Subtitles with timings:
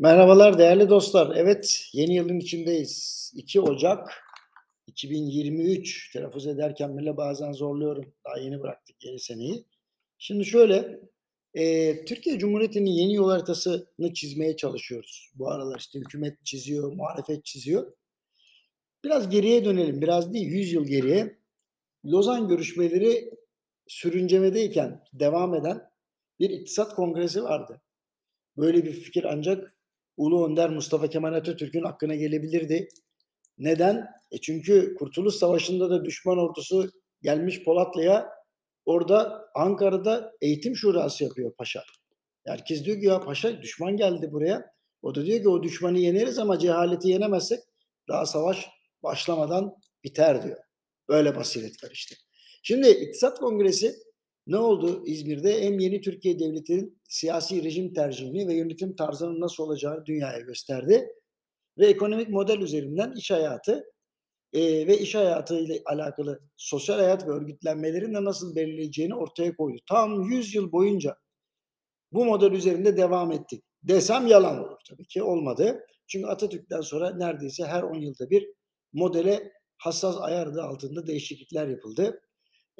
[0.00, 1.36] Merhabalar değerli dostlar.
[1.36, 3.32] Evet, yeni yılın içindeyiz.
[3.36, 4.22] 2 Ocak
[4.86, 6.12] 2023.
[6.12, 8.12] Telaffuz ederken bile bazen zorluyorum.
[8.24, 9.64] Daha yeni bıraktık yeni seneyi.
[10.18, 11.00] Şimdi şöyle,
[11.54, 15.30] eee, Türkiye Cumhuriyeti'nin yeni yol haritasını çizmeye çalışıyoruz.
[15.34, 17.92] Bu aralar işte hükümet çiziyor, muhalefet çiziyor.
[19.04, 21.38] Biraz geriye dönelim, biraz değil 100 yıl geriye.
[22.04, 23.30] Lozan görüşmeleri
[23.86, 25.90] sürüncemedeyken devam eden
[26.38, 27.80] bir iktisat kongresi vardı.
[28.56, 29.79] Böyle bir fikir ancak
[30.20, 32.88] Ulu Önder Mustafa Kemal Atatürk'ün aklına gelebilirdi.
[33.58, 34.06] Neden?
[34.30, 36.90] E çünkü Kurtuluş Savaşı'nda da düşman ordusu
[37.22, 38.28] gelmiş Polatlı'ya
[38.84, 41.82] orada Ankara'da eğitim şurası yapıyor paşa.
[42.46, 44.72] Herkes diyor ki ya paşa düşman geldi buraya.
[45.02, 47.60] O da diyor ki o düşmanı yeneriz ama cehaleti yenemezsek
[48.08, 48.68] daha savaş
[49.02, 50.58] başlamadan biter diyor.
[51.08, 52.14] Böyle basiret var işte.
[52.62, 53.94] Şimdi İktisat Kongresi
[54.50, 55.62] ne oldu İzmir'de?
[55.62, 61.08] Hem yeni Türkiye Devleti'nin siyasi rejim tercihini ve yönetim tarzının nasıl olacağını dünyaya gösterdi.
[61.78, 63.84] Ve ekonomik model üzerinden iş hayatı
[64.52, 69.78] e, ve iş hayatı ile alakalı sosyal hayat ve örgütlenmelerin de nasıl belirleyeceğini ortaya koydu.
[69.88, 71.16] Tam 100 yıl boyunca
[72.12, 73.64] bu model üzerinde devam ettik.
[73.82, 75.86] Desem yalan olur tabii ki olmadı.
[76.06, 78.48] Çünkü Atatürk'ten sonra neredeyse her 10 yılda bir
[78.92, 82.20] modele hassas ayar adı altında değişiklikler yapıldı.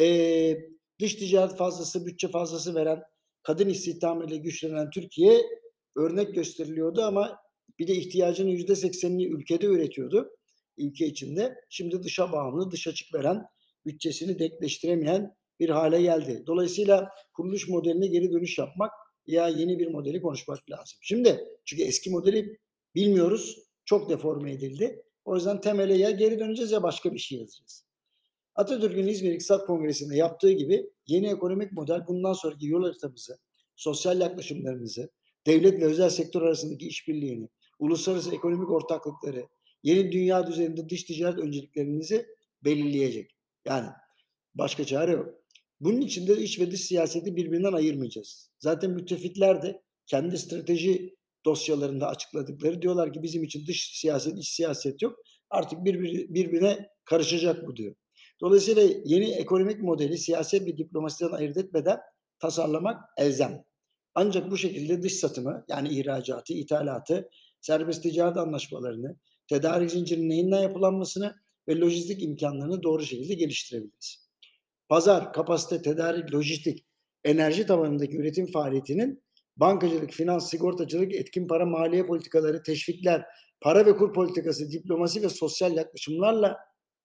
[0.00, 0.56] Ee,
[1.00, 3.02] dış ticaret fazlası, bütçe fazlası veren,
[3.42, 5.42] kadın istihdamıyla güçlenen Türkiye
[5.96, 7.38] örnek gösteriliyordu ama
[7.78, 10.30] bir de ihtiyacının yüzde seksenini ülkede üretiyordu.
[10.76, 11.54] Ülke içinde.
[11.68, 13.44] Şimdi dışa bağımlı, dış açık veren,
[13.86, 16.42] bütçesini denkleştiremeyen bir hale geldi.
[16.46, 18.90] Dolayısıyla kuruluş modeline geri dönüş yapmak
[19.26, 20.98] ya yeni bir modeli konuşmak lazım.
[21.02, 22.58] Şimdi çünkü eski modeli
[22.94, 23.58] bilmiyoruz.
[23.84, 25.02] Çok deforme edildi.
[25.24, 27.87] O yüzden temele ya geri döneceğiz ya başka bir şey yazacağız.
[28.58, 33.38] Atatürk'ün İzmir İktisat Kongresi'nde yaptığı gibi yeni ekonomik model bundan sonraki yol haritamızı,
[33.76, 35.10] sosyal yaklaşımlarımızı,
[35.46, 39.46] devlet ve özel sektör arasındaki işbirliğini, uluslararası ekonomik ortaklıkları,
[39.82, 42.26] yeni dünya düzeninde dış ticaret önceliklerimizi
[42.64, 43.36] belirleyecek.
[43.66, 43.88] Yani
[44.54, 45.34] başka çare yok.
[45.80, 48.50] Bunun için de iç ve dış siyaseti birbirinden ayırmayacağız.
[48.58, 55.02] Zaten müttefikler de kendi strateji dosyalarında açıkladıkları diyorlar ki bizim için dış siyaset, iç siyaset
[55.02, 55.18] yok.
[55.50, 57.94] Artık birbir, birbirine karışacak bu diyor.
[58.40, 61.98] Dolayısıyla yeni ekonomik modeli siyaset ve diplomasiden ayırt etmeden
[62.38, 63.64] tasarlamak elzem.
[64.14, 67.28] Ancak bu şekilde dış satımı yani ihracatı, ithalatı,
[67.60, 69.16] serbest ticaret anlaşmalarını,
[69.48, 71.34] tedarik zincirinin neyinden yapılanmasını
[71.68, 74.28] ve lojistik imkanlarını doğru şekilde geliştirebiliriz.
[74.88, 76.86] Pazar, kapasite, tedarik, lojistik,
[77.24, 79.22] enerji tabanındaki üretim faaliyetinin
[79.56, 83.24] bankacılık, finans, sigortacılık, etkin para maliye politikaları, teşvikler,
[83.60, 86.56] para ve kur politikası, diplomasi ve sosyal yaklaşımlarla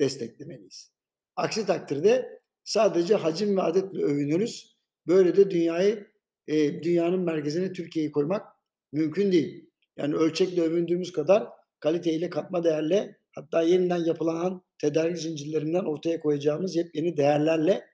[0.00, 0.95] desteklemeliyiz.
[1.36, 4.76] Aksi takdirde sadece hacim ve adetle övünürüz.
[5.06, 6.06] Böyle de dünyayı
[6.46, 8.46] e, dünyanın merkezine Türkiye'yi koymak
[8.92, 9.70] mümkün değil.
[9.96, 11.48] Yani ölçekle övündüğümüz kadar
[11.80, 17.84] kaliteyle katma değerle hatta yeniden yapılan tedarik zincirlerinden ortaya koyacağımız yepyeni değerlerle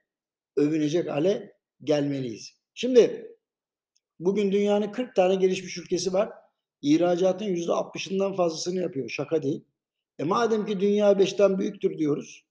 [0.57, 2.53] övünecek hale gelmeliyiz.
[2.73, 3.31] Şimdi
[4.19, 6.29] bugün dünyanın 40 tane gelişmiş ülkesi var.
[6.81, 9.09] İhracatın %60'ından fazlasını yapıyor.
[9.09, 9.65] Şaka değil.
[10.19, 12.45] E madem ki dünya 5'ten büyüktür diyoruz.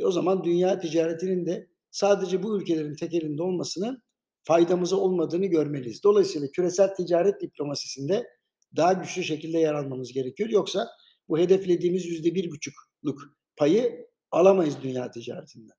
[0.00, 4.02] E o zaman dünya ticaretinin de sadece bu ülkelerin tek elinde olmasının
[4.42, 6.02] faydamıza olmadığını görmeliyiz.
[6.04, 8.26] Dolayısıyla küresel ticaret diplomasisinde
[8.76, 10.50] daha güçlü şekilde yer almamız gerekiyor.
[10.50, 10.88] Yoksa
[11.28, 13.20] bu hedeflediğimiz yüzde bir buçukluk
[13.56, 15.76] payı alamayız dünya ticaretinden.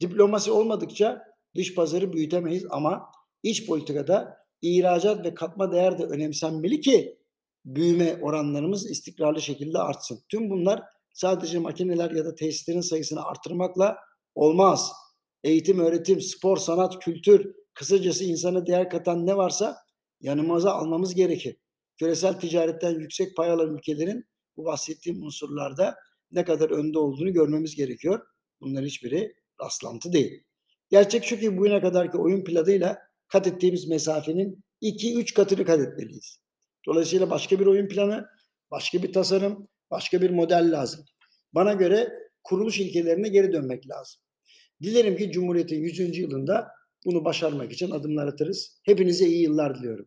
[0.00, 1.22] Diplomasi olmadıkça
[1.56, 3.02] dış pazarı büyütemeyiz ama
[3.42, 7.18] iç politikada ihracat ve katma değer de önemsenmeli ki
[7.64, 10.20] büyüme oranlarımız istikrarlı şekilde artsın.
[10.28, 13.96] Tüm bunlar sadece makineler ya da tesislerin sayısını artırmakla
[14.34, 14.92] olmaz.
[15.44, 19.76] Eğitim, öğretim, spor, sanat, kültür, kısacası insana değer katan ne varsa
[20.20, 21.56] yanımıza almamız gerekir.
[21.98, 24.24] Küresel ticaretten yüksek pay alan ülkelerin
[24.56, 25.96] bu bahsettiğim unsurlarda
[26.32, 28.26] ne kadar önde olduğunu görmemiz gerekiyor.
[28.60, 30.44] Bunların hiçbiri rastlantı değil.
[30.90, 32.98] Gerçek şu ki bugüne kadarki oyun planıyla
[33.28, 36.40] kat ettiğimiz mesafenin 2-3 katını kat etmeliyiz.
[36.86, 38.26] Dolayısıyla başka bir oyun planı,
[38.70, 41.04] başka bir tasarım, başka bir model lazım.
[41.52, 42.12] Bana göre
[42.44, 44.20] kuruluş ilkelerine geri dönmek lazım.
[44.82, 46.18] Dilerim ki Cumhuriyet'in 100.
[46.18, 46.68] yılında
[47.06, 48.80] bunu başarmak için adımlar atarız.
[48.84, 50.06] Hepinize iyi yıllar diliyorum.